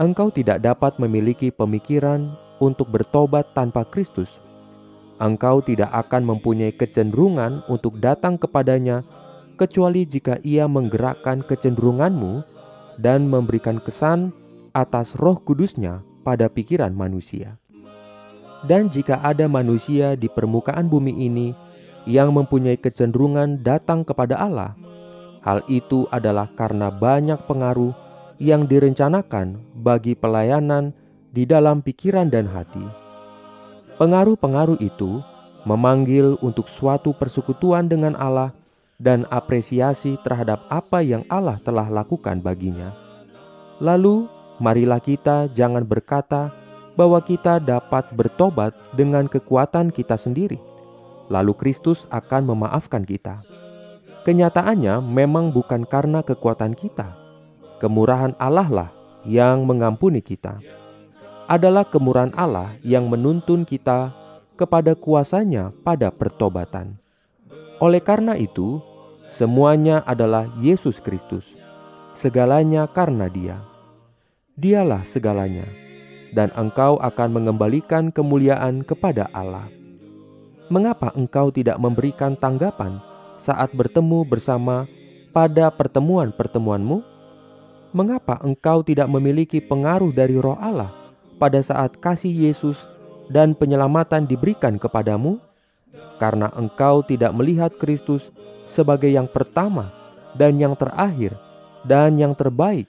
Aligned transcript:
engkau 0.00 0.32
tidak 0.32 0.64
dapat 0.64 0.96
memiliki 0.96 1.52
pemikiran 1.52 2.32
untuk 2.56 2.88
bertobat 2.88 3.52
tanpa 3.52 3.84
Kristus. 3.84 4.40
Engkau 5.20 5.60
tidak 5.60 5.92
akan 5.92 6.24
mempunyai 6.24 6.72
kecenderungan 6.72 7.60
untuk 7.68 8.00
datang 8.00 8.40
kepadanya 8.40 9.04
kecuali 9.60 10.08
jika 10.08 10.40
ia 10.40 10.64
menggerakkan 10.64 11.44
kecenderunganmu 11.44 12.40
dan 12.96 13.28
memberikan 13.28 13.76
kesan 13.76 14.32
atas 14.72 15.12
roh 15.20 15.36
kudusnya 15.36 16.00
pada 16.24 16.48
pikiran 16.48 16.96
manusia. 16.96 17.60
Dan 18.64 18.88
jika 18.88 19.20
ada 19.20 19.44
manusia 19.44 20.16
di 20.16 20.32
permukaan 20.32 20.88
bumi 20.88 21.12
ini 21.28 21.52
yang 22.08 22.32
mempunyai 22.32 22.80
kecenderungan 22.80 23.60
datang 23.60 24.00
kepada 24.00 24.40
Allah, 24.40 24.72
hal 25.40 25.64
itu 25.68 26.04
adalah 26.12 26.48
karena 26.56 26.92
banyak 26.92 27.40
pengaruh 27.48 27.92
yang 28.40 28.64
direncanakan 28.64 29.60
bagi 29.76 30.16
pelayanan 30.16 30.96
di 31.30 31.44
dalam 31.44 31.84
pikiran 31.84 32.32
dan 32.32 32.48
hati. 32.48 32.82
Pengaruh-pengaruh 34.00 34.80
itu 34.80 35.20
memanggil 35.68 36.40
untuk 36.40 36.66
suatu 36.72 37.12
persekutuan 37.12 37.84
dengan 37.84 38.16
Allah 38.16 38.56
dan 38.96 39.28
apresiasi 39.28 40.16
terhadap 40.24 40.64
apa 40.72 41.04
yang 41.04 41.24
Allah 41.28 41.60
telah 41.60 41.88
lakukan 41.88 42.40
baginya. 42.40 42.92
Lalu, 43.80 44.28
marilah 44.60 45.00
kita 45.00 45.48
jangan 45.52 45.84
berkata 45.84 46.52
bahwa 46.96 47.20
kita 47.24 47.60
dapat 47.60 48.08
bertobat 48.12 48.76
dengan 48.92 49.24
kekuatan 49.24 49.88
kita 49.88 50.20
sendiri, 50.20 50.60
lalu 51.32 51.56
Kristus 51.56 52.04
akan 52.12 52.52
memaafkan 52.52 53.04
kita. 53.08 53.40
Kenyataannya 54.20 55.00
memang 55.00 55.48
bukan 55.48 55.88
karena 55.88 56.20
kekuatan 56.20 56.76
kita, 56.76 57.20
Kemurahan 57.80 58.36
Allah 58.36 58.68
lah 58.68 58.90
yang 59.24 59.64
mengampuni 59.64 60.20
kita. 60.20 60.60
Adalah 61.48 61.88
kemurahan 61.88 62.28
Allah 62.36 62.76
yang 62.84 63.08
menuntun 63.08 63.64
kita 63.64 64.12
kepada 64.60 64.92
kuasanya 64.92 65.72
pada 65.80 66.12
pertobatan. 66.12 67.00
Oleh 67.80 68.04
karena 68.04 68.36
itu, 68.36 68.84
semuanya 69.32 70.04
adalah 70.04 70.44
Yesus 70.60 71.00
Kristus. 71.00 71.56
Segalanya 72.12 72.84
karena 72.84 73.32
Dia. 73.32 73.64
Dialah 74.60 75.08
segalanya, 75.08 75.64
dan 76.36 76.52
engkau 76.52 77.00
akan 77.00 77.32
mengembalikan 77.32 78.12
kemuliaan 78.12 78.84
kepada 78.84 79.32
Allah. 79.32 79.72
Mengapa 80.68 81.16
engkau 81.16 81.48
tidak 81.48 81.80
memberikan 81.80 82.36
tanggapan 82.36 83.00
saat 83.40 83.72
bertemu 83.72 84.28
bersama 84.28 84.84
pada 85.32 85.72
pertemuan-pertemuanmu? 85.72 87.10
mengapa 87.90 88.38
engkau 88.46 88.86
tidak 88.86 89.10
memiliki 89.10 89.58
pengaruh 89.58 90.14
dari 90.14 90.38
Roh 90.38 90.58
Allah 90.58 90.94
pada 91.42 91.58
saat 91.58 91.98
kasih 91.98 92.30
Yesus 92.30 92.86
dan 93.30 93.54
penyelamatan 93.54 94.26
diberikan 94.26 94.78
kepadamu? 94.78 95.42
Karena 96.20 96.52
engkau 96.54 97.00
tidak 97.02 97.32
melihat 97.32 97.72
Kristus 97.80 98.28
sebagai 98.68 99.10
yang 99.10 99.26
pertama 99.26 99.90
dan 100.36 100.60
yang 100.60 100.76
terakhir 100.76 101.34
dan 101.82 102.20
yang 102.20 102.36
terbaik, 102.36 102.86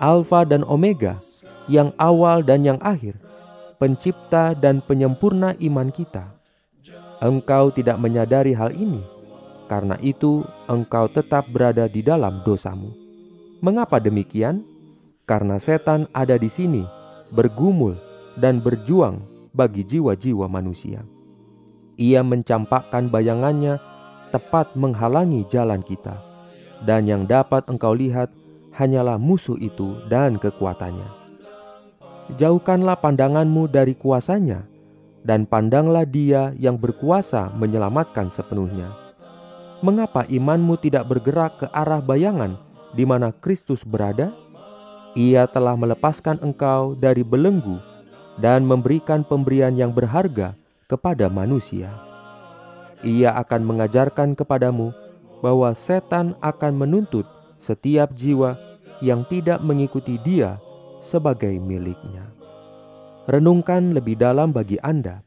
Alfa 0.00 0.42
dan 0.48 0.64
Omega, 0.64 1.20
yang 1.68 1.92
awal 2.00 2.40
dan 2.40 2.64
yang 2.64 2.80
akhir, 2.80 3.20
pencipta 3.76 4.56
dan 4.56 4.80
penyempurna 4.80 5.54
iman 5.60 5.92
kita. 5.92 6.32
Engkau 7.20 7.70
tidak 7.70 8.00
menyadari 8.00 8.56
hal 8.56 8.72
ini, 8.72 9.04
karena 9.66 9.96
itu 10.04 10.44
engkau 10.68 11.08
tetap 11.08 11.48
berada 11.48 11.88
di 11.88 12.04
dalam 12.04 12.44
dosamu. 12.44 12.92
Mengapa 13.64 13.96
demikian? 13.96 14.60
Karena 15.24 15.56
setan 15.56 16.04
ada 16.12 16.36
di 16.36 16.52
sini, 16.52 16.84
bergumul 17.32 17.96
dan 18.36 18.60
berjuang 18.60 19.24
bagi 19.56 19.80
jiwa-jiwa 19.80 20.44
manusia. 20.52 21.00
Ia 21.96 22.20
mencampakkan 22.20 23.08
bayangannya 23.08 23.80
tepat 24.34 24.74
menghalangi 24.74 25.46
jalan 25.48 25.80
kita, 25.80 26.18
dan 26.82 27.06
yang 27.06 27.24
dapat 27.24 27.64
engkau 27.70 27.94
lihat 27.94 28.28
hanyalah 28.74 29.16
musuh 29.16 29.56
itu 29.62 29.96
dan 30.10 30.36
kekuatannya. 30.36 31.06
Jauhkanlah 32.34 32.98
pandanganmu 32.98 33.70
dari 33.70 33.94
kuasanya, 33.94 34.66
dan 35.22 35.46
pandanglah 35.46 36.04
Dia 36.04 36.52
yang 36.58 36.76
berkuasa 36.76 37.48
menyelamatkan 37.54 38.28
sepenuhnya. 38.28 39.03
Mengapa 39.84 40.24
imanmu 40.24 40.80
tidak 40.80 41.04
bergerak 41.12 41.60
ke 41.60 41.66
arah 41.68 42.00
bayangan 42.00 42.56
di 42.96 43.04
mana 43.04 43.36
Kristus 43.36 43.84
berada, 43.84 44.32
ia 45.12 45.44
telah 45.44 45.76
melepaskan 45.76 46.40
engkau 46.40 46.96
dari 46.96 47.20
belenggu 47.20 47.76
dan 48.40 48.64
memberikan 48.64 49.20
pemberian 49.20 49.76
yang 49.76 49.92
berharga 49.92 50.56
kepada 50.88 51.28
manusia. 51.28 51.92
Ia 53.04 53.36
akan 53.36 53.60
mengajarkan 53.60 54.32
kepadamu 54.32 54.96
bahwa 55.44 55.76
setan 55.76 56.32
akan 56.40 56.72
menuntut 56.80 57.28
setiap 57.60 58.08
jiwa 58.16 58.56
yang 59.04 59.20
tidak 59.28 59.60
mengikuti 59.60 60.16
dia 60.16 60.56
sebagai 61.04 61.52
miliknya. 61.60 62.24
Renungkan 63.28 63.92
lebih 63.92 64.16
dalam 64.16 64.48
bagi 64.48 64.80
Anda. 64.80 65.20